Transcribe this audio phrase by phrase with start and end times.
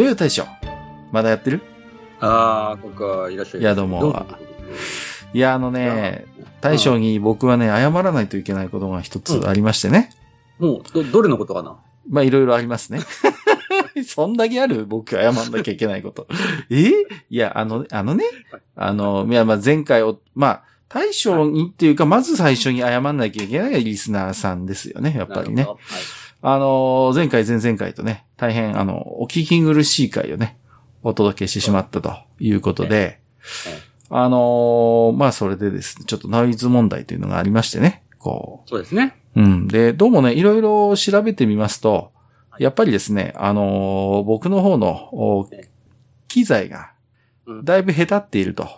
[0.00, 0.46] よよ大将。
[1.12, 1.60] まだやってる？
[2.20, 3.60] ああ、ここいらっしゃい。
[3.60, 4.26] いやどうも
[5.34, 6.24] いや、あのね、
[6.62, 10.10] 大将に僕はね、謝らないといけないことが一つありましてね。
[10.58, 11.76] もう、ど、どれのことかな？
[12.08, 13.00] まあ、いろいろありますね。
[14.06, 14.86] そんだけある？
[14.86, 16.26] 僕謝んなきゃいけないこと。
[16.70, 16.88] え？
[17.28, 18.24] いや、あの、あのね、
[18.76, 25.76] あの、いや、まあ、前回を、まあ、大将にっていうか、まず最初に謝んなきゃいけないリスナーさんですよね、やっぱりねはい
[26.42, 30.58] あの、前回、前々回とね、大変、あの、お聞き苦しい回をね、
[31.02, 33.20] お届けしてしまったということで、
[34.08, 39.16] あの、まあ、それでですね、ちょっとノイズ問題というのがありましてね、こそうですね。
[39.36, 39.40] う。
[39.40, 39.68] うん。
[39.68, 42.12] で、どうもね、いろいろ調べてみますと、
[42.58, 45.48] やっぱりですね、あの、僕の方の、お
[46.28, 46.90] 機材が
[47.46, 48.68] うん、だいぶ下手っていると。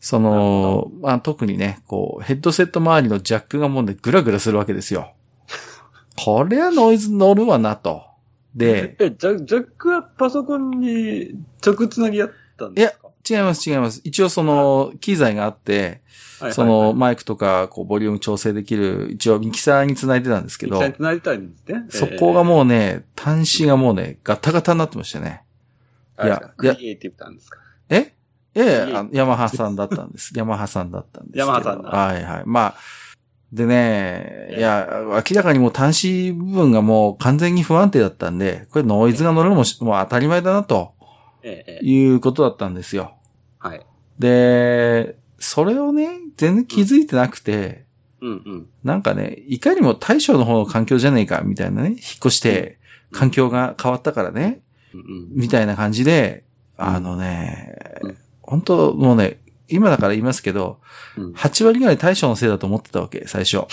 [0.00, 5.12] その、まあ、特にね、こう、ヘッドセット周りのジャックがもうね、グラグラするわけですよ。
[6.16, 8.04] これはノイズ乗るわなと。
[8.54, 11.32] で、え、ジャジャックはパソコンに
[11.64, 13.08] 直つなぎやったんですか？
[13.28, 14.00] 違います、違います。
[14.04, 16.02] 一応その、機材があって、
[16.40, 21.86] はいその、マイクとか、こう、ボリューム調整できる、一応ミキサーにつないでたんですけどけど、、つないでたんですね。
[21.88, 25.42] そこがもうね、端子がもうね、ガタガタになってましたね。
[26.18, 27.58] ういやクリエイティブなんですか？
[27.88, 28.14] え？
[28.54, 30.32] ええヤマハさんだったんです。
[30.36, 31.38] ヤマハさんだったんです。
[31.38, 32.42] ヤマハさんだはいはい。
[32.46, 32.74] まあ、
[33.54, 34.88] でね、ええいや、
[35.28, 40.94] 明らかにもう端子部分がもう完全に不安定だったんで、これノイズが乗るのもしもう当たり前だなと
[41.80, 43.14] いうことだったんですよ。
[43.60, 43.86] はい。
[44.18, 47.84] で、それをね、全然気づいてなくて、
[48.20, 48.66] うんうん。
[48.82, 52.78] なんかね、いかにも大将の方の環境じゃねえか、みたいなね、引っ越して、
[53.12, 54.62] 環境が変わったからね、
[54.92, 55.28] うんうん。
[55.30, 56.42] みたいな感じで、
[56.76, 59.38] うんあのねうん、本当もうね、
[59.68, 60.80] 今だから言いますけど、
[61.16, 63.64] うん8割ぐらい大将のせいだと思ってたわけ、最初。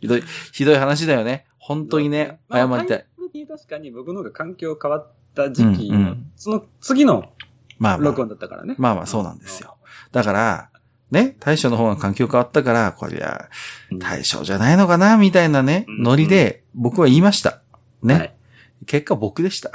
[0.00, 0.22] ひどい、
[0.52, 1.46] ひどい話だよね。
[1.58, 3.06] 本当にね、謝りたい。。
[3.48, 7.32] 確かに僕の方が環境変わった時期のうんうん、その次の
[7.78, 8.74] まあまあ録、音だったからね。
[8.78, 9.76] まあまあそうなんですよ。
[10.12, 10.70] だから、
[11.10, 13.48] ね、大将の方が環境変わったから、こりゃ、
[13.90, 13.98] うん。
[13.98, 17.62] 大将じゃないのかな、みたいなね、うんノリで、僕は言いました。
[18.02, 18.14] ね。
[18.14, 18.34] はい
[18.86, 19.72] 結果僕でした。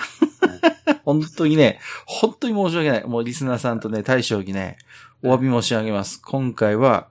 [1.06, 3.04] 本当にね、本当に申し訳ない。
[3.06, 4.78] もうリスナーさんとね、大将にね、
[5.24, 6.22] お詫び申し上げます。
[6.22, 7.08] 今回は、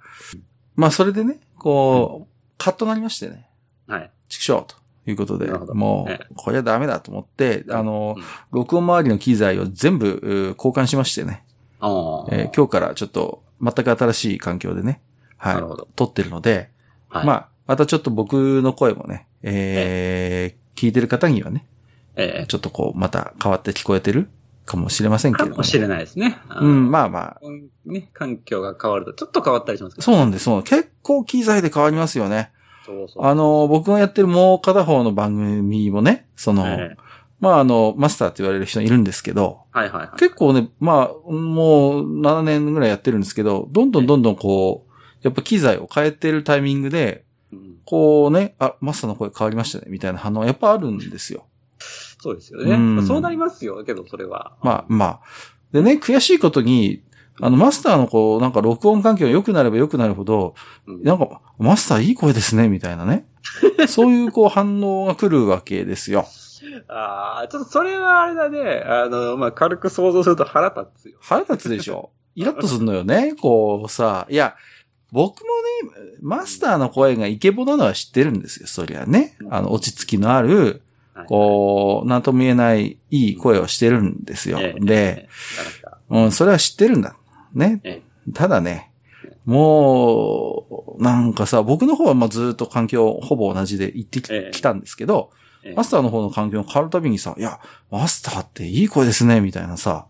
[0.76, 3.48] まあそれでね、こう、カットなりましてね、
[3.86, 4.10] はい。
[4.28, 4.76] 畜生と
[5.06, 11.44] いうことでもえう、これはダメだと思って、あのうん、録音周りの機材を全部交換しましてね。
[12.30, 15.00] えー今日からちょっと全く新しい環境でね、
[15.36, 15.86] はい。
[15.96, 16.70] 撮ってるので、
[17.08, 21.66] はい、まあ、またちょっと僕の声もね、えー聞いてる方にはね、
[22.16, 22.46] ええ。
[22.46, 24.28] ちょっとこう、また変わって聞こえてる
[24.64, 25.56] かもしれませんけれども。
[25.56, 26.38] かもしれないですね。
[26.60, 27.40] うん、まあまあ。
[27.42, 27.68] うん。
[27.86, 30.44] ね、環境が変わると、ちょっと変わったりしますからそうなんです。
[30.44, 32.50] そう結構機材で変わりますよね。
[32.86, 33.24] そうそう。
[33.24, 37.04] あの、僕がやってるもう片方の番組もね、その、ええ
[37.40, 40.18] まああの、マスターって言われる人いるんですけど、はいはいはい。
[40.18, 51.44] 結構ね、まあ、もう7年ぐらいやってるんですけど、どんどんどんどんこう、やっぱ機材を変えてるタイミングで、うんこうね、あ、マスターの声変わりましたね、みたいな反応はやっぱあるんですよ。
[52.20, 52.74] そうですよね。
[52.74, 54.56] うんまあそうなりますよ、けど、それは。
[54.62, 55.20] まあまあ。
[55.72, 57.02] でね、悔しいことに、
[57.40, 60.54] あの、マスターのこう、なんか録音環境が良くなれば良くなるほど、
[60.86, 63.26] うんなんか、マスターいい声ですね、みたいなね。
[63.88, 66.26] そういうこう反応が来るわけですよ。
[66.88, 68.82] ああ、ちょっとそれはあれだね。
[68.86, 71.18] あの、まあ、軽く想像すると腹立つよ。
[71.20, 72.10] 腹立つでしょ。
[72.34, 74.26] イラッとするのよね、こうさ。
[74.30, 74.54] いや、
[75.12, 75.46] 僕も
[75.92, 79.36] ね、マスターの声がイケボなのは知ってるんですよ、そりゃね。
[79.50, 80.80] あの、落ち着きのある、はい
[81.28, 84.58] こう、なんとも言えないいい声をしてるんですよ。
[84.60, 85.28] ええで、、
[86.10, 87.16] うん、それは知ってるんだ。
[87.54, 88.02] ねえ。
[88.32, 88.90] ただね、
[89.44, 95.30] もう、なんかさ、僕の方はまあずっと環境ほぼ同じで行ってき,、ええたんですけど、
[95.62, 97.60] ええマスターの方の環境が変わるたびにさ、いや、
[97.90, 100.06] マスターっていい声ですね、みたいなさ、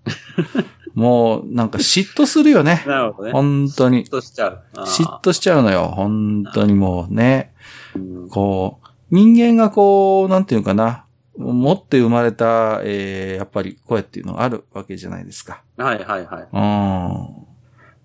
[0.95, 2.85] もうなんか嫉妬するよね。
[2.87, 3.33] なるほどね。
[3.33, 4.19] 本当に嫉。
[4.19, 4.63] 妬しちゃう。
[4.75, 5.93] 嫉妬しちゃうのよ。
[5.95, 7.53] 本当にもうね。
[7.97, 11.05] うんこう、人間がこう、なんていうかな、
[11.37, 15.63] 持って生まれた、えー、やっぱり声っていうのがあるわけじゃないですか。
[15.77, 16.49] はいはいはい。
[16.53, 17.47] うん。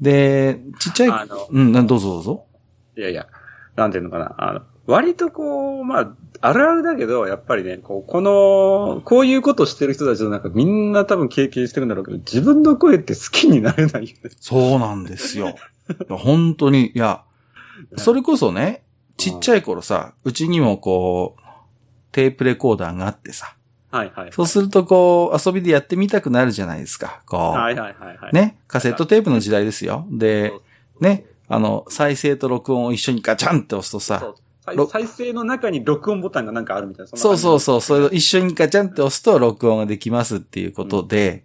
[0.02, 2.46] で、ちっちゃい、あのうん、などうぞどうぞ。
[2.98, 3.28] いやいや、
[3.76, 4.36] なんていうのかな。
[4.38, 14.32] あの、割とこう、まあ、あるあるだけど、やっぱりね、こう、この、こういうことしてる人たちの中みんな多分経験してるんだろうけど、自分の声って好きになれないよね。
[14.40, 15.56] そうなんですよ。
[16.10, 17.24] 本当に、いや、
[17.98, 18.84] それこそね、
[19.20, 21.42] ちっちゃい頃さ、うちにもこう、
[22.12, 23.56] テープレコーダーがあってさ、
[23.92, 24.32] はいはい。
[24.32, 27.22] そうするとこう、遊びでやってみたくなるじゃないですか。
[27.26, 28.30] こはいはいはいはい。
[28.32, 30.06] う、ね、カセットテープの時代ですよ。
[30.12, 30.54] で、
[31.00, 34.34] ね、あの、再生と録音を一緒にガチャンって押すとさ、
[34.92, 37.18] 再生の中に録音ボタンがなんかあるみたいな。
[37.18, 38.10] そうそうそう、それをう。
[38.14, 41.44] 一緒にガチャンって押すと録音ができますっていうことで、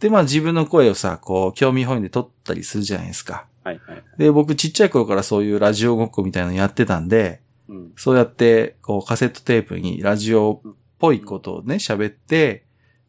[0.00, 3.46] で、まあ自分の声をさ、こう、興味本位で撮ったりするじゃないですか。
[3.66, 4.04] はいはい。
[4.16, 7.92] で、僕ちっちゃい頃からそういうラジオごっこみたいなのやってたんで、うん。
[7.96, 12.64] そうやって、こう、カセットテープにラジオっぽいことをね、喋って、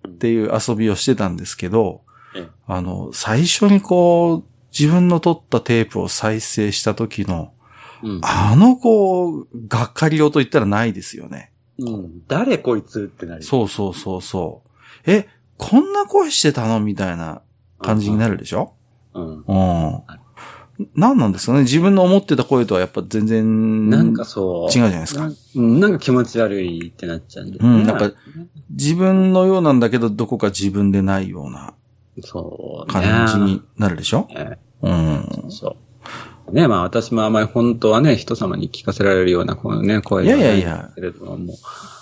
[0.08, 2.02] っていう遊びをしてたんですけど
[2.36, 4.44] ええ、あの、最初にこう、
[4.78, 7.54] 自分の撮ったテープを再生した時の、
[8.02, 8.22] うん。
[8.24, 11.52] あのこう、がっかりよと言ったらないですよね。
[11.78, 12.22] うん。
[12.28, 13.44] 誰こいつってなる。
[13.44, 14.70] そうそうそうそう。
[15.06, 15.28] え、
[15.58, 17.42] こんな声してたのみたいな
[17.80, 18.74] 感じになるでしょ？
[19.14, 19.38] うん。
[19.38, 19.44] うん。
[20.96, 21.62] 何なんですかね？
[21.62, 24.66] 自分の思ってた声とはやっぱ全然、なんかそう。
[24.66, 28.12] 違うじゃないですかなうんなんか気持ち悪いってなっちゃうんだよねうんなんか
[28.70, 31.74] 自分のようなんだけど、どこか自分でないような
[32.24, 32.94] そう、ね。
[32.94, 34.28] 感じになるでしょ？
[34.30, 35.46] ねうん。
[35.50, 35.76] そ
[36.50, 36.54] う。
[36.54, 40.68] ね、まあ私もあまり本当はね、人様に聞かせられるようなこのね、声いやいやいや。
[40.70, 41.54] や、けれども、も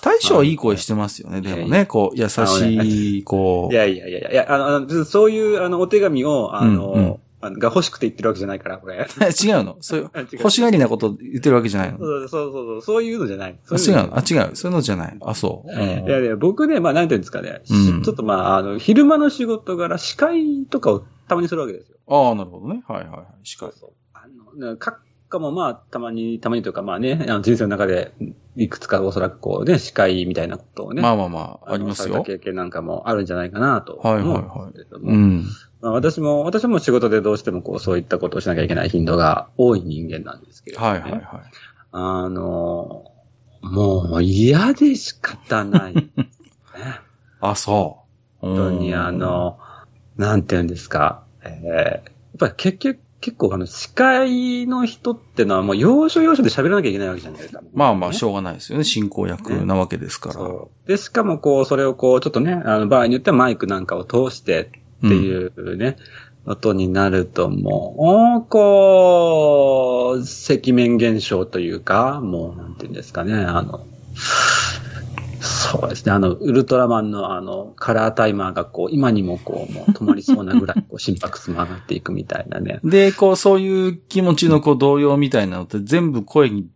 [0.03, 1.41] 大将はいい声してますよね。
[1.41, 3.73] でもね、こう、優しい、こう。
[3.73, 8.95] いやいやいやいや、いや、あのそういう、あの、お手紙を、あの、うんうんあのが欲しくて言ってるわけじゃないから、これ。
[8.95, 8.99] う、
[9.47, 9.77] 違うの。
[9.81, 11.99] そういう、欲しがりなこと言ってるわけじゃないの。
[11.99, 13.59] そうそうそうそう、いうのじゃない。
[13.69, 14.17] あ違うの？
[14.17, 14.55] あ、違う。
[14.55, 15.17] そういうのじゃない。
[15.21, 15.71] あ、そう。
[15.71, 15.75] い
[16.09, 21.97] やいや、僕ね、まあ、なんていうんですかね、うんちょっとまあ、あの、昼間の仕事柄、司会とかをたまにするわけですよ。
[22.07, 22.83] ああ、なるほどね。
[22.87, 23.25] はいはいはい。
[23.43, 23.71] しかり。
[23.79, 23.89] そう。
[24.13, 24.21] あ
[24.57, 24.95] の、ね閣
[25.29, 28.13] 下もまあ、たまに、たまにというかまあね、あの人生の中で、
[28.55, 31.01] いくつかおそらくこうね、司会みたいなことをね。
[31.01, 32.23] まあまあまあ、ありますよ。
[32.23, 33.97] 経験なんかもあるんじゃないかなと。
[33.97, 35.45] はいはいはいうん。
[35.85, 40.99] まあ、私も、私も仕事でどうしてもこう、そういったことをしなきゃいけない頻度が多い人間なんですけれども、ね。
[40.99, 41.21] はいはいはい。
[41.91, 43.11] あの、
[43.61, 46.09] もう嫌で仕方ないね。
[47.39, 47.99] あ、そ
[48.41, 48.47] う。
[48.47, 49.59] 本当にあの、
[50.17, 51.23] なんて言うんですか。
[51.43, 57.61] えーやっぱり結局、結構あの、司会の人ってのはもう要所要所で喋らなきゃいけないわけじゃないですか。
[57.73, 58.83] まあまあ、ねしょうがないですよね。
[58.83, 60.33] 進行役なわけですから。
[60.33, 60.87] そう。
[60.87, 64.69] で、しかもこう、それをこう、ちょっとね、あの、場合によってはマイクなんかを通して
[64.99, 65.97] っていうね、
[66.45, 73.85] ことになると、もう、こう、赤面現象というか、もう、なんていうんですかね、あの、
[75.41, 82.79] そうですね、あの、ウルトラマンのあの、カラータイマーがこう、今にもこう、もう止まりそうなぐらい、こう、心拍数も上がっていくみたいなね。
[82.83, 86.67] で、こう、そういう気持ちのこう、動揺みたいなのって全部声に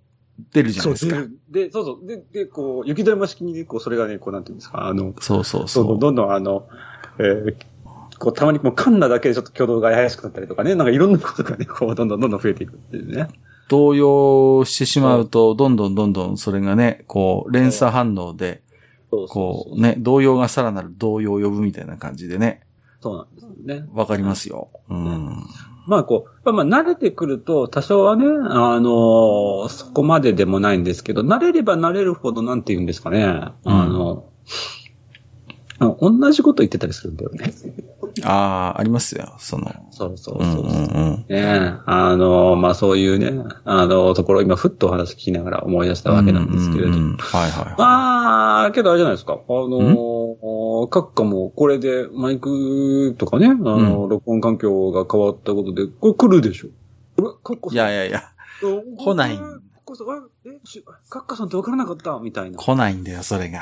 [0.52, 1.22] 出るじゃないですか。
[1.50, 2.08] で、でそうそう。
[2.08, 6.00] で、で、こう、雪だるま式にね、こう、それがね、こう、なんていうんですか、あの、そうそうそう、そう。
[6.00, 6.68] どんどんあの、
[7.20, 7.69] えー
[8.20, 13.28] こう、たまにもう噛んだだけでちょっと挙動が怪しくなったりとかね、なんかいろんなことがね、こう、どんどんどんどん増えていくっていうね。
[13.70, 18.62] 動揺してしまうと、どんどんどんどんそれがね、こう、連鎖反応で、
[19.30, 22.62] こうね、動揺がさらなる動揺を呼ぶみたいな感じでね、
[23.02, 23.88] そうなんですよね。
[23.94, 24.70] わかりますよ。
[24.90, 25.44] うん。
[25.88, 34.79] まあこう、まあ慣れてくると、多少はね、あのそこまででもないんですけど、慣れれば慣れるほど、なんて言うんですかね、あの、あ
[35.80, 37.54] 同じこと言ってたりするんだよね。
[38.24, 39.36] ああ、ありますよ。
[39.40, 39.72] その。
[39.92, 40.66] そうそううんそうう。
[40.66, 41.26] んうん。
[41.30, 43.32] ねあの、まあそういうね、
[43.66, 46.96] あの、ところ、今、ふっとお話聞きながら思い出したわけなんですけれども。
[46.96, 49.34] うんうんうんはいはいはまあ、けどあれじゃないですか。
[49.34, 56.68] あの、閣下もこれでマイクとかね、あの、録音環境が変わったことで、これ来るでしょ？
[56.68, 57.74] い。
[57.74, 58.24] いやいやいや、
[58.98, 62.20] 来ない閣下さん、え、し閣下さんって分からなかった？
[62.20, 62.58] みたいな。
[62.58, 63.62] 来ないんだよ、それが。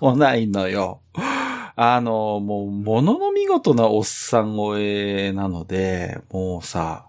[0.00, 1.00] 来ないのよ。
[1.76, 7.06] あの、もう、ものの見事なおっさん声なので、もうさ、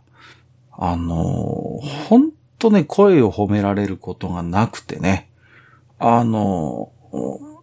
[0.71, 1.79] あの、
[2.09, 5.29] ほんとね、声を褒められることがなくてね。
[5.99, 6.91] あの、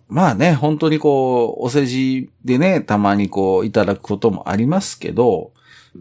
[0.08, 5.52] まあね、本当にこう、お世辞でね、たまにこう、いただくこともありますけど、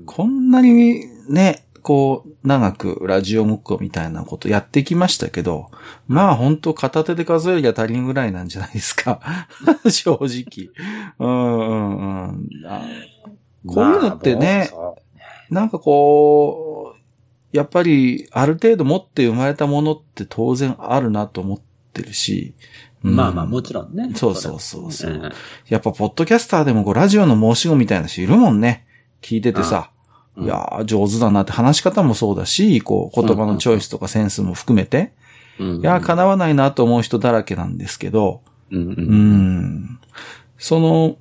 [0.06, 5.72] こんなにね、こう、長くラジオ向こうみたいなことやってきましたけど、
[6.06, 9.22] まあ本当片手で数えりゃ足りんぐらいなんじゃないですか。
[9.90, 10.70] 正直。
[11.18, 12.50] うんうんうん。
[12.68, 12.82] あ
[13.66, 14.70] こういうのってね
[15.50, 21.60] なんかこう、やっぱりある程度持って生まれたものって当然あるなと思っ
[21.94, 22.54] てるし。
[23.02, 24.12] うんまあまあ、もちろんね。
[24.14, 25.32] そうそうそうそうれは
[25.70, 28.86] やっぱポッドキャスターでもこうラジオの申し子みたいな人いるもんね。
[29.22, 29.92] 聞いててさ。
[30.38, 35.12] うんいやー、上手だなって話し方もそうだし、こう、言葉のチョイスとかセンスも含めて。
[35.60, 38.42] うんいや、叶わないなと思う人だらけなんですけど、
[38.72, 40.00] うん。
[40.58, 41.18] その、思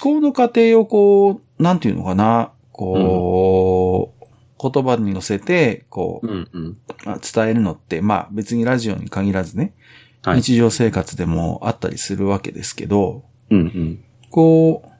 [0.00, 4.26] 考の過程をこう、なんていうのかな、こう、
[4.70, 6.76] 言葉に乗せて、こう、うんうん。
[7.04, 9.74] まあ伝えるのって、まあ別にラジオに限らずね、
[10.22, 10.42] はい。
[10.42, 14.04] 日常生活でもあったりするわけですけど、うんうん。
[14.30, 14.90] こう、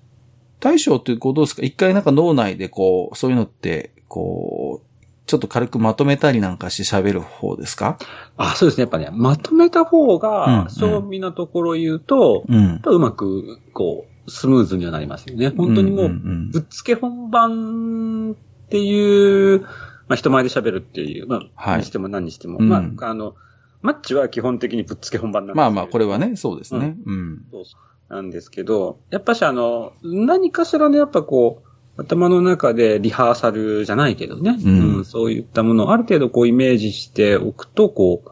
[0.60, 1.62] 大将ってこうどうですか？
[1.62, 4.86] 一回なんか脳内でこう、そういうのって、こう、
[5.26, 7.98] ちょっと軽くまとめたりなんかして喋る方ですか？
[8.36, 8.82] あ、そうですね。
[8.82, 15.50] やっぱね、まとめた方うんが、正味なところを言うと、うんうまく、こう、スムーズにはなりますよね。
[15.50, 19.62] 本当にもう、んぶっつけ本番っていう、
[20.08, 23.34] まあ人前で喋るっていう、まあ、はいにしても何にしても、うんまあ、あの、
[23.82, 26.28] マッチは基本的にぶっつけ本番なんですまあまあ、これはね。
[26.28, 26.96] ね、そうですね。
[27.04, 27.44] うん。
[27.50, 31.62] そうそうなんですけど、やっぱしあの、何かしらのやっぱこ
[31.96, 38.30] う、頭の中でリハーサルじゃないけどね、うんそういったものをある程度こうイメージしておくと、こう、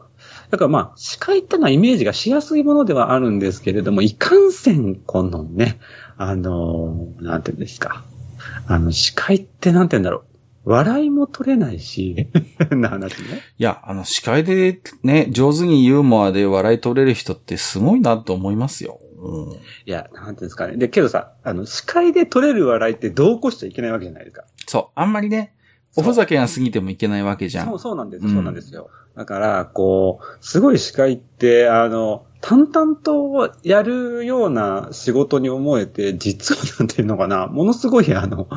[0.51, 5.79] だからまあ、司会ってのはイメージがしやすいものではあるんですけれども、いかんせん、このね、
[6.17, 8.03] あの、なんていうんですか。
[8.67, 10.23] あの、司会ってなんて言うんだろう。
[10.65, 12.27] 笑いも取れないし、
[12.71, 13.41] な話ね。
[13.59, 18.99] いや、あの、司会でね、上手にユーモアで笑い取れる人ってすごいなと思いますよ。
[19.25, 19.53] うん。
[19.53, 20.77] いや、なんていうんですかね。
[20.77, 24.45] で、けどさ、あの、司会で取れる笑いってどうこしちゃいけないわけじゃないですか。
[24.67, 25.55] そう、あんまりね、
[25.95, 27.67] おふざけが過ぎてもいけないわけじゃん。
[27.67, 28.29] そう、そうなんですよ。
[28.29, 28.89] うんそうなんですよ。
[29.15, 38.47] だから、こう、すごい司会って、あの、淡々とやるような仕事に思えて、実はなんていうのかな、ものすごい、あの、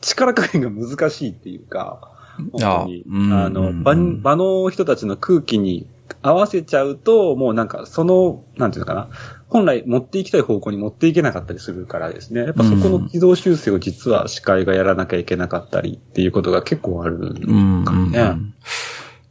[0.00, 5.86] 力加減が難しいっていうか、本当にあ、うんあの、うん場に場の人たちの空気に
[6.22, 9.08] 合わせちゃうと、もうなんか、その、なんていうのかな、
[9.48, 12.42] 本来持っていきたい方向に持っていけなかったりするからですね。
[12.42, 18.18] やっぱそこの軌道修正を実は司会がやらなきゃいけなかったりっていうことが結構あるうんからね。
[18.18, 18.54] うん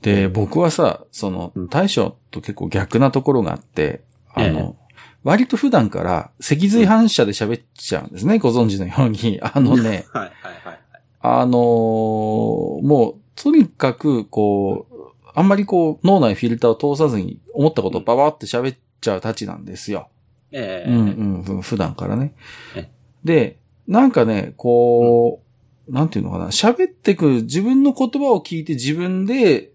[0.03, 4.03] で、僕はさ、そのうん、大将と結構逆なところがあって、
[4.33, 4.75] あえの、
[5.23, 9.39] 割と普段から脊髄反射で喋っちゃうんですね、ご存知のように。
[9.41, 10.79] あのね、 はいはいはい。
[11.21, 11.55] あのー
[12.85, 14.92] もう、とにかく、こう、
[15.35, 20.09] あんまりこう、脳内フィルターを通さずに思ったことをババって喋っちゃうたちなんですよ。
[20.51, 22.33] ええうんうんふ、普段からね
[22.75, 22.89] え。
[23.23, 25.41] で、なんかね、こ
[25.87, 29.71] う、なんていうのかな、喋ってく自分の言葉を聞いて自分で、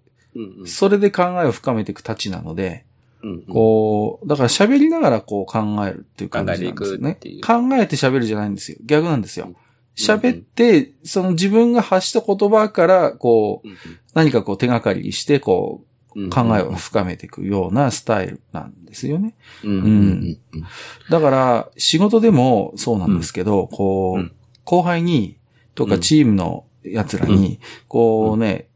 [0.66, 2.84] それで考えを深めていくたちなので、
[3.22, 8.78] うんうんこう、だから喋りながらこう考えるっていう感じなんですよね考えて喋るじゃないんですよ。
[8.84, 9.56] 逆なんですようん。
[9.98, 13.76] 喋って、その自分が発した言葉から、こう、うん
[14.14, 15.84] 何かこう手がかりにして、こ
[16.16, 16.26] うん。
[16.26, 19.34] う、考えを深めていくようなスタイルなんですよね。
[19.62, 19.70] うん。
[19.70, 20.38] うん。
[20.54, 20.64] うん。
[21.10, 24.32] だから、仕事でもそうなんですけど、こう、うん。
[24.64, 25.38] 後輩に、
[25.74, 26.00] とかうん。
[26.00, 28.68] チームの奴らに、こうね、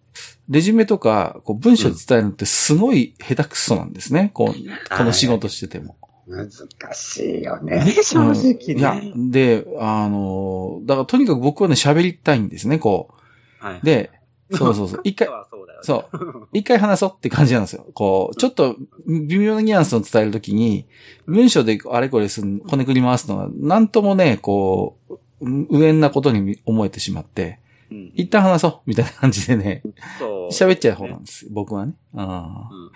[0.49, 4.31] レジュメとか、こう文章で伝えるのってすごい下手くそなんですね。
[4.35, 5.97] こう、この仕事してても。
[6.33, 8.65] 難しいよね、正直ね。
[8.69, 13.11] うんいや、で、あの、だからとにかく僕はね、喋りたいんですね、こ
[13.59, 13.81] はい、う。
[13.85, 14.11] で、
[14.51, 15.01] そうそうそう。
[15.05, 16.49] 一回、そうだよねそう。
[16.53, 17.87] 一回話そうって感じなんですよ。
[17.95, 20.87] こう、ちょっと微妙なニュアンスを伝えるときに、
[21.27, 27.59] 文章であれこれすん、こねくり回すのは、なんともね、こう、無縁なことに思えてしまって、
[27.91, 29.83] うん一旦話そうみたいな感じでね、
[30.19, 31.47] そう喋っちゃう方なんです。
[31.51, 31.93] 僕はね。
[32.15, 32.91] あうん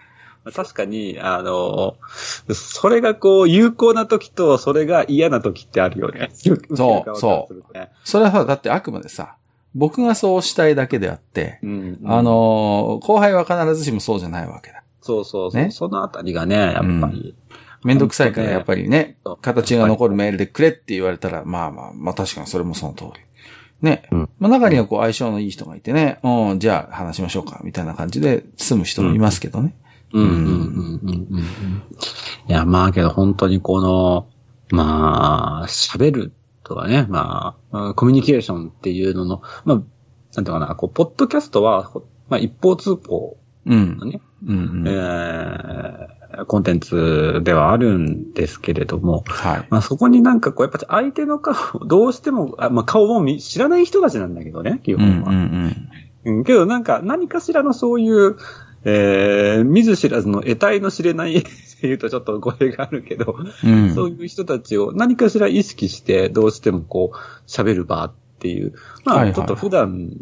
[0.55, 1.97] 確かに、あの、
[2.53, 6.31] それがこう、有効な時と、それが嫌な時ってあるよね。
[6.35, 6.61] そう
[7.17, 9.37] そうそれはさ、だってあくまでさ、
[9.75, 12.01] 僕がそうしたいだけであって、うん。
[12.05, 14.83] あ、のー後輩は必ずしもそうじゃないわけだ。
[15.03, 15.63] そうそうそう。
[15.63, 17.35] ねそのあたりがね、やっぱり。
[17.85, 23.11] めんどくさいからやっぱりね形が残るメールでくれって言われたら、まあまあ、まあ確かにそれもその通り。
[23.81, 24.09] ね。
[24.11, 29.75] うんまあ中にはこう相性のいい人がいてね、うん、じゃあ話しましょうか、みたいな感じで済む人もいますけどね。
[30.13, 30.23] うん。
[30.23, 30.29] うん。
[30.29, 31.29] うん。
[31.31, 31.43] うん。
[32.49, 34.29] いや、まあけど本当にこの、
[34.71, 36.33] まあ、喋る
[36.65, 40.45] とかね、まあ、コミュニケーションっていうのの、まあ、なん。
[40.45, 41.91] ていうかな、こう、ポッドキャストは、
[42.29, 44.07] まあ一方通行の。
[44.07, 44.57] ね、うん。
[44.57, 44.85] うん。
[44.87, 48.33] えコンテンツではあるん。
[48.35, 49.67] ですけれども、はい。
[49.71, 50.41] まあそこになん。
[50.41, 51.55] かこう、やっぱ相手の顔、
[51.87, 54.35] どうしても、あまあ顔も知らない人たちなん。
[54.35, 55.31] だけどね、基本は。
[55.31, 55.89] うん。
[56.25, 56.85] うん、けどなん。
[56.85, 58.37] か、何かしらのそういう、
[58.89, 61.43] えー、見ず知らずの得体の知れないっ
[61.81, 63.93] ていうとちょっと語弊があるけど、うん。
[63.93, 67.17] そういう人たちを何かしら意識して、どうしてもこう、
[67.49, 68.75] 喋る場っていう。
[69.05, 70.13] まあ、ちょっと普段、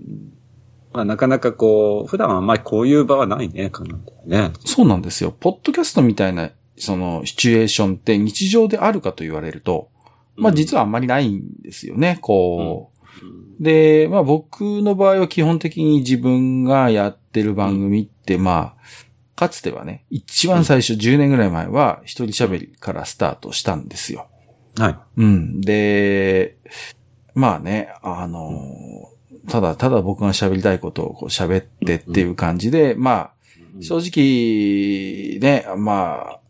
[0.94, 4.52] まあなかなかこう、普段はあんまりこういう場はないね、かなね。
[4.64, 5.34] そうなんですよ。
[5.38, 9.90] ポッドキャストみたいな、その、シチュエーションって日常であるかと言われると、
[10.36, 12.88] まあ実はあんまりないんですよね、こう。
[12.88, 12.94] うん
[13.60, 24.28] で、まあ僕の場合は基本的に自分がやってる番組って、まあ、かつてはね、一番最初10年ぐらい前は一人喋りからスタートしたんですよ。
[24.78, 24.98] はい。
[25.16, 25.60] うん。
[25.60, 26.56] で、
[27.34, 29.10] まあね、あの、
[29.48, 33.32] ただただ僕が喋りたいことをこう喋ってっていう感じで、まあ、
[33.80, 36.40] 正直、ね、まあ、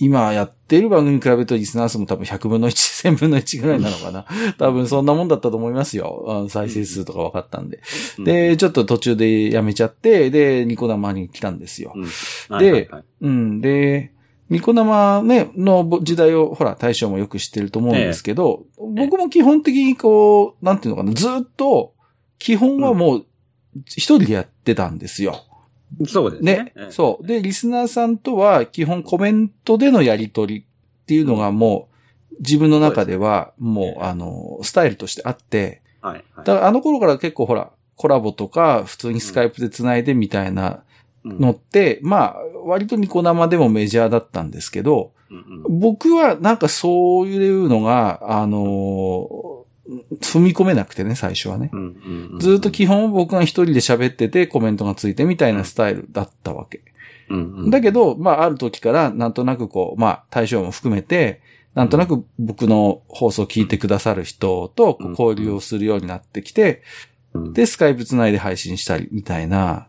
[0.00, 2.72] 今やっている番組に比べるとリスナー数も多分100分の1、
[3.12, 4.24] 1000分の1ぐらいなのかな。
[4.58, 6.46] 多分そんなもんだったと思いますよ。
[6.48, 7.80] 再生数とか分かったんで。
[8.18, 11.92] うん、で、ちょっと途中でやめちゃって、で、ニコ生に来たんですよ。
[11.94, 12.08] うん、で
[12.48, 13.60] はいはいはいうん。
[13.60, 14.12] で、
[14.48, 21.92] ニコ生ね、の時代を、ほら、大将もよく知ってると思うんですけど、僕も基本的にこう、なんていうのかな、ずっと、
[22.38, 23.26] 基本はもう、
[23.86, 25.44] 一人でやってたんですよ。
[26.06, 26.72] そうですね。
[26.76, 26.86] ね。
[26.90, 27.26] そう。
[27.26, 31.88] で、リスナーさんとは基本コメントでのやりとりっていうのがも
[32.30, 36.24] う、自分の中ではもう、あの、スタイルとしてあって、はい。
[36.34, 36.46] はい。
[36.46, 40.82] だからあの頃から結構ほら、コラボとか、普通にスカイプで繋いでみたいな
[41.24, 45.12] のって、まあ、割とニコ生でもメジャーだったんですけど、
[45.68, 48.58] 僕はなんかそういうのが、あの
[50.20, 51.70] 踏み込めなくてね、最初はね。
[52.38, 56.82] ずっと基本僕が一人で喋っててコメントがついてみたいなスタイルだったわけ。
[57.70, 61.40] だけど、まあある時からなんとなくこう、まあ対象も含めて、
[61.74, 66.82] なんとなく僕の放送を聞いてくださる人と交流をするようになってきて、
[67.32, 67.52] うん。
[67.52, 69.86] で、スカイプつないで配信したりみたいな、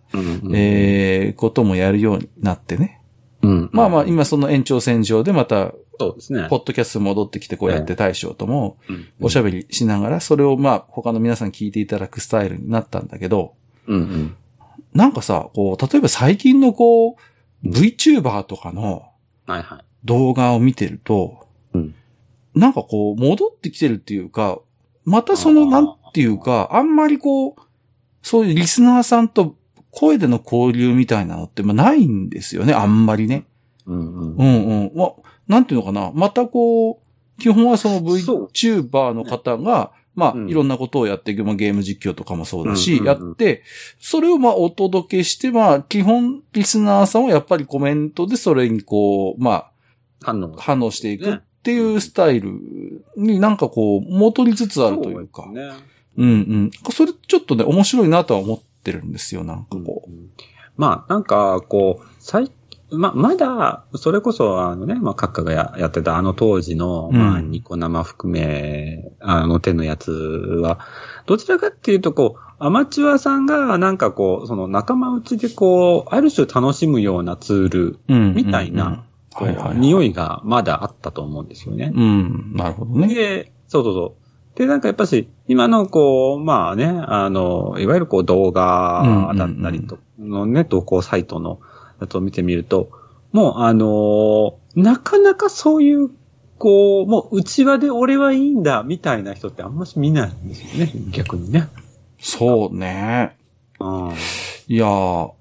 [0.53, 3.00] えー、こともやるようになってね。
[3.41, 3.69] うん。
[3.71, 6.47] まあまあ今その延長線上でまた、そうですね。
[6.49, 9.07] ポッドキャスト戻ってきてこうやって大将ともうん。
[9.21, 13.53] おしゃべりしながら、それをまあ他の皆さん聞いていただくスタイルになったんだけど、
[13.87, 14.35] うんうん。
[14.93, 17.15] なんかさ、こう、例えば最近のこう、
[17.65, 19.03] VTuber とかの
[19.47, 19.83] はいはい。
[20.03, 21.95] 動画を見てると、うん。
[22.55, 24.59] なんかこう、戻ってきてるっていうか、
[25.05, 27.55] またその、なんていうか、あんまりこう、
[28.21, 29.55] そういうリスナーさんと
[29.91, 33.45] 声での交流みたいなのって、まあないんですよね、あんまりね。
[33.85, 34.91] うんうんうんうん。
[34.95, 35.13] ま、
[35.47, 36.11] なんていうのかな。
[36.13, 37.01] またこ
[37.37, 43.63] う、基本はその VTuber の方が、まあ、うんいろんなことをやっていく、まあ、ゲーム実況とかもそうだし、うんうんうんやって、
[43.99, 49.69] それをまあ、お届けして、まあ、基本、リスナーさんはやっぱりコメントでそれにこう、ま
[50.21, 52.51] 反応あ、反応していくっていうスタイル
[53.17, 55.43] になんかこう、戻りつつあるというか。
[55.43, 55.71] そうね。
[56.17, 56.71] うんうん。
[56.91, 60.09] それちょっとね、面白いなとは思ってるんですよ、なんかこう。
[60.77, 62.51] まあ、なんか、こう、最、
[62.91, 70.79] ま、まだ、それこそ、あのね、まあ、閣下がややってたあの当時の、うんまあ、ニコ生含め、あの手のやつは、
[71.25, 78.33] どちらかっていうと、こう、アマチュアさんが、なんかこう、その仲間内でこう、ある種楽しむようなツール、うん。
[78.35, 79.77] みたいなはいはい。
[79.77, 81.91] 匂いがまだあったと思うんですよね。
[81.95, 82.53] うん。
[82.55, 83.07] なるほどね。
[83.13, 84.20] で、そうそうそう。
[84.55, 91.59] で、なんかやっぱし、今のこう、まあね、あの、いわゆるこう動画だったりと、のね、投稿サイトの
[91.99, 92.89] やつを見てみると、
[93.31, 96.09] もうあのなかなかそういう、
[96.57, 101.69] こう、もう内輪で俺はいいんだ、みたいな人ってあんまし見ないんですよね、逆にね。
[102.19, 103.37] そうね。
[103.79, 104.11] うん。
[104.67, 105.31] いやー、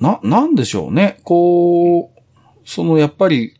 [0.00, 1.20] な、なんでしょうね。
[1.22, 2.20] こう、
[2.64, 3.55] そのやっぱり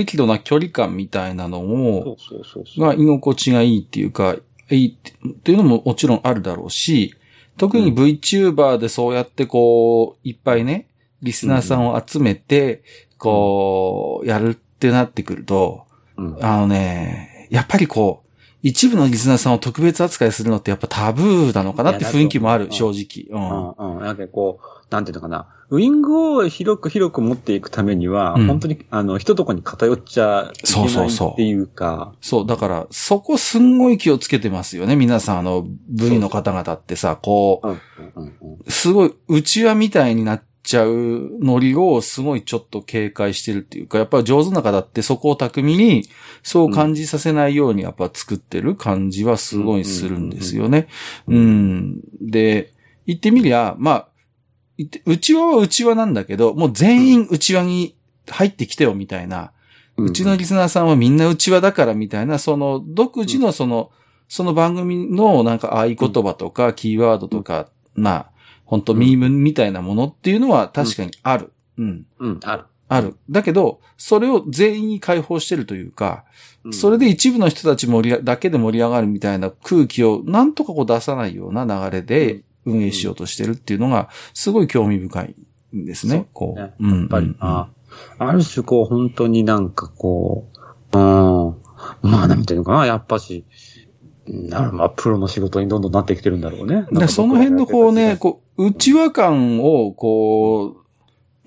[0.00, 2.80] 適度な距離感みたいなのそも、うそうそうそう。
[2.80, 4.36] が居心地がいいっていうか、
[4.70, 4.88] いい
[5.28, 7.14] っていうのももちろんあるだろうし、
[7.58, 10.86] 特に VTuber でそうやってこう、いっぱいね、
[11.22, 12.82] リスナーさんを集めて、
[13.18, 15.84] こう、やるってなってくると、
[16.16, 16.38] うん。
[16.40, 18.30] あのね、やっぱりこう、
[18.62, 23.38] 一部のリスナーさんを特別扱いするのってやっぱタブーなのかなって雰囲気もある、正直。
[23.38, 24.02] うんうん。
[24.02, 25.46] なんかこう、なんていうのかな。
[25.70, 34.96] ウイングを広く広く持っていくためには、うん本当に、あの、一とこに偏っちゃいけそうそうそうないっていうか、そう、だから、そこすんごい気をつけてますよね。
[34.96, 46.04] 皆さん、あの、V の方々ってさ、こう、すごい、内輪みたいになっちゃうノリをすごいちょっと警戒してるっていうか、やっぱり上手な方ってそこを巧みに、
[46.42, 50.88] そう感じさせないようにやっぱ作ってる感じはすごいするんですよね。
[51.28, 52.00] うん。
[52.20, 52.72] で、
[53.06, 54.08] 言ってみりゃ、まあ、
[54.80, 57.94] 言って内輪は内輪なんだけど、もう全員内輪に
[58.26, 59.52] 入ってきてよみたいな、
[59.98, 63.90] うちのリスナーさんはみんな内輪だからみたいな、その独自のその、
[64.28, 68.30] その番組のなんか合言葉とかキーワードとか、まあ、
[68.64, 71.52] 本当ミームみたいなものっていうのは確かにある。
[71.76, 72.06] うん。
[72.18, 72.64] うん、ある。
[72.88, 73.16] ある。
[73.28, 76.24] だけど、それを全員に解放してるというか、
[76.64, 76.72] うん。
[76.72, 85.34] それで一部の人たち盛りあだけで盛り上がるみたいな空気をなんとかこう出さないような流れで運営しようとしてるっていうのが、すごい興味深い
[85.76, 86.26] んですね。
[86.32, 86.74] こね。
[86.80, 86.86] う。
[86.88, 87.68] うんやっぱり、うんあ
[88.18, 90.48] ある種こう、本当になんかこ
[90.92, 91.56] う、うん、
[92.02, 93.44] まあなんていうのかな、やっぱし、
[94.26, 96.86] なるまあ、プロの仕事にどんどんなってきてるんだろうね。
[96.92, 100.80] でその辺のこうね、こう、内輪感を、こう、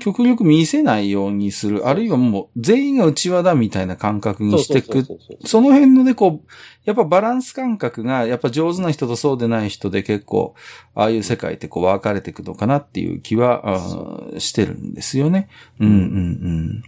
[0.04, 5.08] 極力見せないようにする、あるいはもう全員が内輪だみたいな感覚にしていく。
[5.46, 6.50] その辺のね、こう、
[6.84, 10.56] やっぱバランス感覚が、やっぱ上手な人とそうでない人で結構、
[10.94, 15.48] ああいう世界ってこう分かれていくのかなっていう気は、してるんですよね。
[15.80, 16.84] うんうん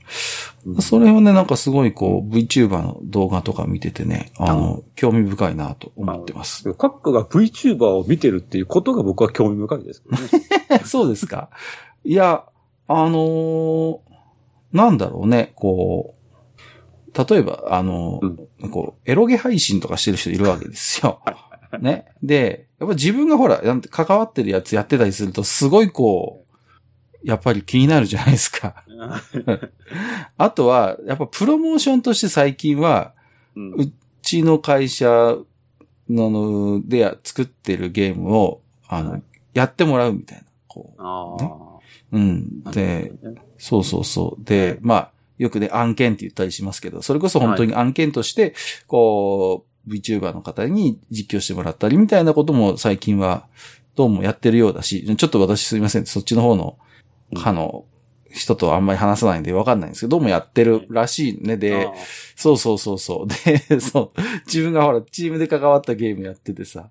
[0.65, 0.81] うん。
[0.81, 6.73] それをね、なんかすごいこう、VTuber の動画とか見ててね、あの、興味深いなと思ってます。
[6.73, 10.03] カックが VTuber を見てるっていうことが僕は興味深いです
[10.69, 10.81] ね。
[10.83, 11.49] そうですか。
[12.03, 12.43] いや、
[12.87, 13.99] あのー
[14.71, 21.21] なんだろうね、こう、例えば、あのーこう、エロゲ配信とかしてる人いるわけですよ。
[21.79, 22.05] ね。
[22.21, 26.45] で、やっぱ自分がほら、なんて関わってるやつやってたりすると、すごいこ
[27.23, 28.83] う、やっぱり気になるじゃないですか。
[30.37, 33.13] あとは、やっぱプロモーションとして最近は、
[33.55, 35.37] うんうちの会社
[36.09, 40.43] の、で作ってるゲームを、あの、はいやってもらうみたいな。
[40.67, 41.01] こう。
[41.01, 41.49] あね
[42.11, 42.61] うん。
[42.65, 42.71] あ。
[42.71, 43.11] で、
[43.57, 44.43] そうそうそう。
[44.43, 48.53] で、まあ、よくね、案件って言ったりしますけど、それこそ本当に案件として、
[48.87, 53.47] こう、VTuber の方に実況してもらったりみたいなことも最近は、
[53.95, 56.77] どうもやってるようだし、ちょっと私すいません、そっちの方の、
[57.31, 57.85] うんあの、
[58.35, 61.55] 人とあんまり話さないんでわかんないんですけど、どうもやってるらしいね。
[61.55, 61.87] で、
[62.35, 63.27] そうそうそうそう。
[63.69, 64.21] で、 そう。
[64.45, 66.89] 自分がほら、チームで関わったゲームやっててさ、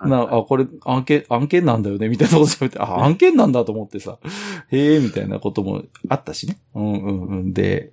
[0.00, 4.18] な、あ、これ案件、案件なんだよね、みたいなこと喋って、あ、案件なんだと思ってさ、
[4.70, 6.58] へえ、みたいなこともあったしね。
[6.74, 7.52] うんうんうん。
[7.52, 7.92] で、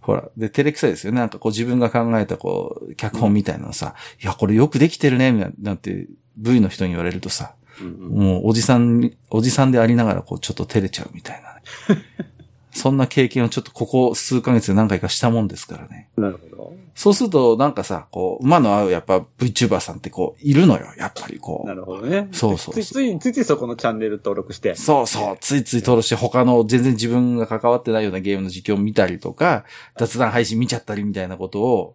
[0.00, 1.18] ほら、で、照れくさいですよね。
[1.18, 6.06] なんかこう自分が考えたこう、脚本みたいなのさ、いや、これよくできてるね、みたいななんて、
[6.36, 12.02] V の人に言われるとさ、うんうんもうおじさんに、おじさんでありながらこう、ちょっと照れちゃうみたいなね。
[12.74, 16.10] そんな経験をちょっとここ数ヶ月で何回かしたもんですからね。
[16.16, 16.72] なるほど。
[16.94, 20.86] そうすると、なんかさ、こう、馬の合うやっぱ VTuber さんってこう、いるのよ。
[20.98, 21.68] やっぱりこう。
[21.68, 22.28] なるほどね。
[22.32, 24.74] そうそうそうついつい、ついついそこのチャンネル登録して。
[24.74, 29.64] そうそう、ついつい登録して他の全然自分が関わってないようなゲームの実況を見たりとか、
[29.96, 31.94] 雑談配信見ちゃったりみたいなことを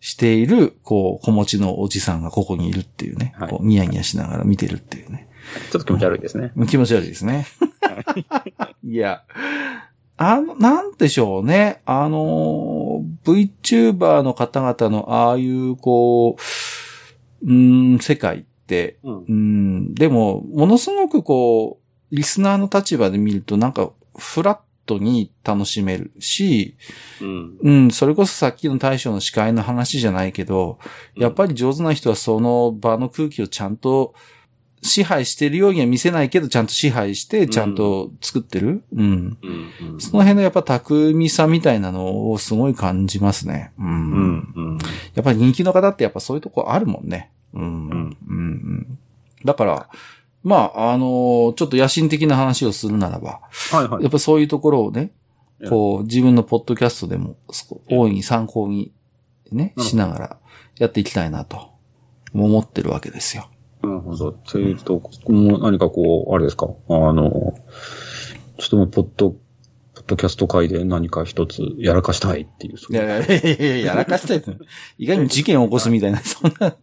[0.00, 3.34] している、こう、子持ちのおじさんがここにいるっていうね。
[3.38, 5.28] はいこう、ニヤニヤしながら見てるっていうね。
[5.70, 6.52] ちょっと気持ち悪いですね。
[6.68, 7.46] 気持ち悪いですね。
[8.84, 9.22] いや、
[10.22, 11.82] あの、なんでしょうね。
[11.84, 19.32] あの、VTuber の方々のああいう、こう、うーん、世界って、うんう。
[19.32, 21.80] ん、でも、ものすごくこ
[22.12, 26.76] う、リスナーの立場で見るとなんか、フラットに楽しめるし、
[27.20, 27.58] うん。
[27.60, 30.78] うん、それこそさっきの大将の司会の話じゃないけど、
[31.16, 34.14] やっぱり上手な人はその場の空気をちゃんと
[34.82, 38.82] 支配してるようには見せないけど、ちゃんと支配して、ちゃんと作ってる？
[38.92, 39.38] うん。
[39.82, 40.00] うん。
[40.00, 43.72] その辺のやっぱ巧みさみたいなのをすごい感じますね。
[43.78, 43.86] うん。
[43.86, 44.52] うん。
[44.54, 44.78] うん。
[45.14, 47.30] やっぱり人気の方ってやっぱそういうとこあるもんね。
[47.54, 47.62] うん。
[47.62, 47.68] うん。
[47.68, 48.98] んうん。
[49.44, 49.88] だから、
[50.42, 53.40] まあ、あのちょっと野心的な話をするならば、
[53.70, 54.08] はいはいや。
[54.08, 55.12] っぱそういうところをね、
[55.68, 57.36] こう、自分のポッドキャストでも、
[57.88, 58.90] 大いに参考に
[59.52, 60.36] ね、うんしながら
[60.78, 61.70] やっていきたいなと、
[62.34, 63.48] 思ってるわけですよ。
[63.82, 64.32] なるほど。
[64.32, 66.68] というと、もう何かこう、あれですか？
[66.88, 67.54] あの、
[68.58, 69.36] ちょっともう、ポッド、ポ
[70.00, 72.74] ッドキャスト界で何か一つやらかしたいっていう。
[72.74, 74.42] いやいやいやいや、やらかしたい。
[74.98, 76.76] 意外に事件を起こすみたいな、 そんな、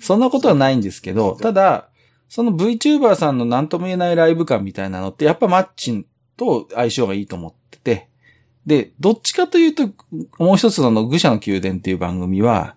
[0.00, 1.88] そんなことはないんですけど、ただ、
[2.28, 8.08] その VTuber さんの何とも言えないライブ感みたいなのって、やっぱマッチンと相性がいいと思ってて、
[8.66, 9.88] で、どっちかというと、
[10.38, 12.76] もう一つの、愚者の宮殿っていう番組は、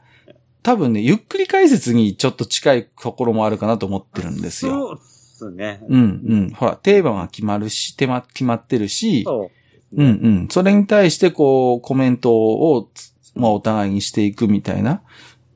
[0.65, 4.71] 多分ね、ゆっくり解説にちょっと近いところもあるかなと思ってるんですよ。
[4.71, 5.80] そうっすね。
[5.88, 6.49] うん、うん。
[6.49, 9.51] ほら、テーマが決まるし、手間決まってるし、そ
[9.93, 9.95] う。
[9.95, 10.10] うんう
[10.45, 10.47] ん。
[10.49, 12.89] それに対してこう、コメントを、
[13.36, 15.04] まあお互いにしていくみたいな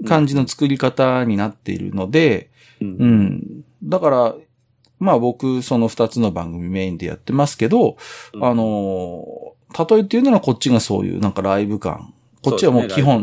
[0.08, 2.86] 感じの作り方になっているので、う。
[2.86, 3.63] うんん。
[3.82, 4.36] だから、
[5.00, 7.98] まあ僕、その二つの番組メインでやってますけど、
[8.36, 12.13] うんあのー、例えっていうのはこっちがそういうなんかライブ感。
[12.41, 13.21] こっちはもう基本、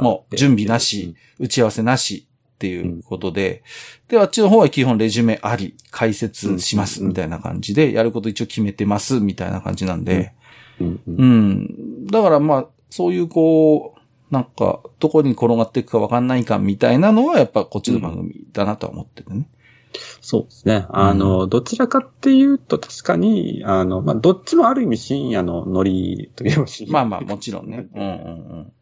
[0.00, 3.62] もう準備なし、打ち合わせなしっていうことで、
[4.08, 7.08] で、あっちの方は基本レジュメあり、解説しますうん。
[7.08, 10.32] みたいな感じで、やること一応決めてますみたいな感じなんで、
[10.80, 12.06] うん。
[12.06, 19.48] だからまあ、そういうこう、なんか、どこに転がっていくかわかんないかみたいなのは、やっぱこっちの番組だなとは思っててね。
[20.20, 20.86] そうですね。
[20.90, 26.92] あの、どちらかっていうと確かに、あの、まあ、どっちもある意味深夜のノリといえば深夜。
[26.92, 27.88] まあまあ、もちろんね。
[27.94, 28.72] うんうん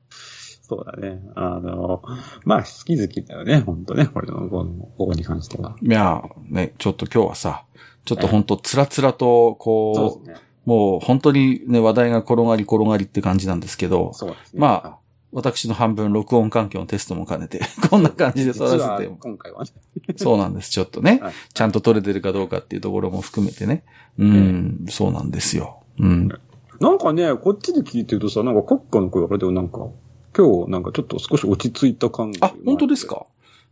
[0.67, 1.21] そうだね。
[1.35, 2.03] あの、
[2.47, 5.77] まあ、好き好きだよね、本当ね、これの、この、ここに関しては。
[5.81, 5.93] うん。
[5.93, 7.65] いや、ね、ちょっと今日はさ、
[8.07, 10.43] ちょっと本当つらつらと、こですね。
[10.67, 14.61] う、もう本当にね、話題が転がり転がりって感じなんですけど、そうですね。
[14.61, 14.99] まあ、
[15.35, 19.71] 私の半分録音環境のテストも兼ねて、 こんな感じで撮らせて、今回はね。
[20.17, 21.33] そうなんです、ちょっとねはい。
[21.53, 23.85] ちゃんと撮れてるかどうかっていうところも含めてね。
[24.17, 25.81] うん、そうなんですよ。
[25.99, 26.29] うん。
[26.81, 29.89] なんかね、こっちで聞いてるとさ、なんか国家の声あれでもなんか、
[30.37, 32.49] 今日なんかちょっと少し落ち着いた感が。
[32.49, 33.27] あ、本当ですか？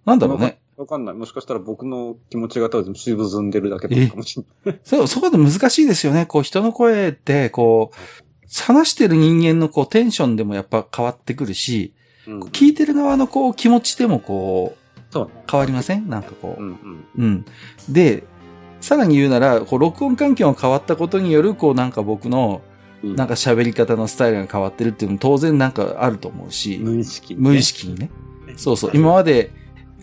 [0.05, 0.59] なんだろうね。
[0.77, 1.15] わかんない。
[1.15, 4.81] もしかしたら僕の気持ちが多分沈んでるだけかもしれない。
[4.83, 6.27] そう、そこで難しいですよね。
[6.27, 8.22] こう、人の声って、こう、
[8.61, 11.93] 話してる人間のこう、テンションでもやっぱ変わってくるし、
[12.27, 15.33] うん聞いてる側のこう、気持ちでもこう、そうね。
[15.51, 16.09] 変わりません？
[16.09, 16.63] なんかこう。
[16.63, 17.05] うんうん。
[17.17, 17.45] うん。
[17.89, 18.25] で、
[18.81, 28.11] さらに言うなら、こう、録音環境が変わったことによる、こう、なんか僕の、うんなんか喋り方のスタイルが変わってるっていうのも当然なんかあると思うし、無意識にね、無意識にね。
[28.57, 28.91] そうそう。
[28.95, 29.51] 今まで、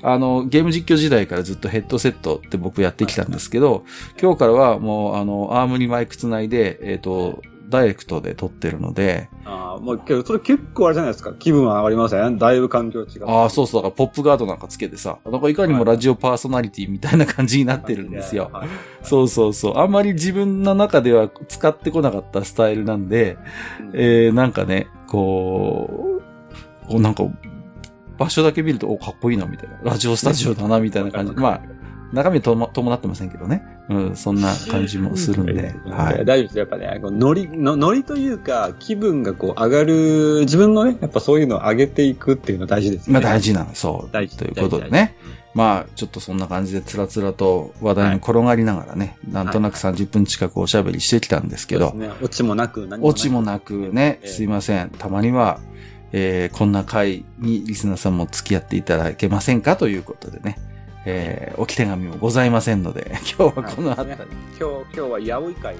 [0.02, 3.86] あの、ゲーム実況時代からずっとヘッドセットって僕やってきたんですけど、
[4.22, 11.34] 今日からはもう、あの、アームにマイクつないで、えっ、と、ダイレクトで撮ってるので、ああ、もうけど、それ結構あれじゃないですか。
[11.34, 12.38] 気分は上がりません？
[12.38, 13.30] だいぶ環境違う。
[13.30, 18.50] ああ、そうそう、だからポップガードなんかつけてさ、なんかいかにもラジオパーソナリティみたいな感じになってるんですよ。
[18.52, 18.70] はい。
[19.04, 19.78] そうそうそう。
[19.78, 23.38] あんまり自分の中では使ってこなかったスタイルなんで、
[23.94, 26.20] えー、なんかね、こ
[26.86, 27.24] う、こうなんか、
[28.18, 29.80] 場所だけ見ると、お、かっこいいな、みたいな。
[29.84, 31.34] ラジオスタジオだな、みたいな感じ。
[31.34, 31.62] まあ、
[32.12, 33.64] 中身とも伴ってませんけどね。
[33.90, 35.74] うん、そんな感じもするんで。
[35.86, 36.22] ははい。
[36.22, 36.26] い。
[36.26, 36.58] 大丈夫です。
[36.60, 43.20] やっぱね、こうノリの、ノリというか、気分がこう上がる、自分のね、やっぱそういうのを上げていくっていうのは大事ですよね。
[43.20, 44.10] まあ大事なの、そう。
[44.12, 45.16] 大事ということでね。
[45.56, 52.16] まあ、ちょっとそんな感じでつらつらと話題に転がりながらね、なんとなく30分近くおしゃべりしてきたんですけど、そうですね。
[52.22, 54.92] オチもなく、何オチもなくね、ええすいません。
[54.92, 55.60] たまには、
[56.12, 60.58] えーこんな回にリスナーさんも付き合っていただけませんかということでね、
[61.06, 64.16] えー置き手紙もございませんので、 今日はこの辺り。
[64.60, 65.80] 今日、今日は八百会で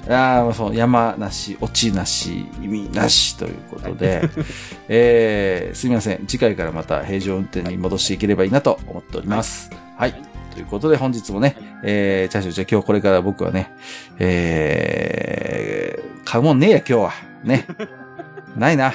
[0.00, 4.22] すかああ、そう、山なし、落ちなし、意味なしということで、
[4.88, 6.26] えーすみません。
[6.26, 9.70] 次回からまた平常運転に戻していければいいなと思っております。
[9.96, 10.14] はい。
[10.54, 13.72] ということで本日もね、えー、チャーシューじゃあ今日これから僕はね、
[14.18, 17.12] えー、買うもんねえや今日は。
[17.42, 17.66] ね。
[18.56, 18.92] ないな。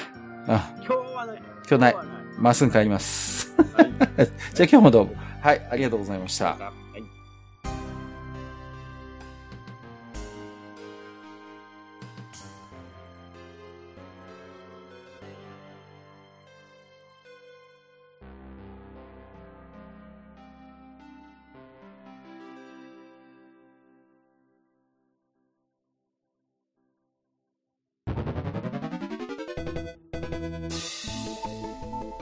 [0.47, 1.41] あ、今日はね。
[1.69, 3.53] 今日ない今日はまっすぐ帰ります。
[3.73, 3.91] はい
[4.53, 5.26] じゃあ今日もどうも。
[5.47, 6.45] はい、ありがとうございました。
[6.57, 7.03] はい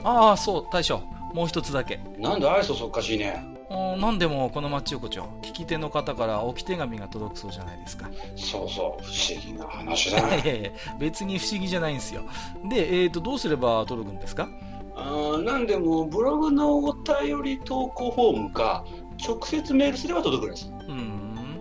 [0.04, 1.15] ああ、そう、大将。
[1.36, 2.00] もう一つだけ。
[2.18, 3.44] なんで愛想そっかしいね。
[3.68, 8.08] うんなんでもこの町横丁、聞き手の方から置き手紙が届くそうじゃないですか。
[8.36, 12.22] そうそう、不思議な話だ いやいやいや別に不思議じゃないんですよ。
[12.70, 14.48] で、えーと、どうすれば届くんですか？
[14.94, 18.84] あーなんでも、ブログのお便り投稿フォームか、
[19.26, 20.70] 直接メールすれば届くんです。
[20.88, 21.60] うーん。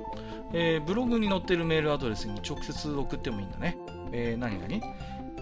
[0.54, 3.78] えーブログに載ってるメールアドレスに直接送ってもいいんだね。
[4.14, 4.68] えー、何々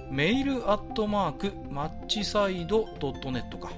[0.09, 3.69] メールアットマークマッチサイドドットネットか。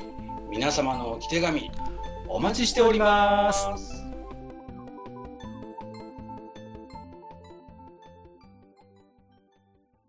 [0.49, 1.69] 皆様のお手紙、
[2.27, 4.02] おお待ちしております。